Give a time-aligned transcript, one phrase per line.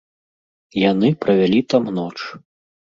[0.91, 2.19] Яны правялі там ноч.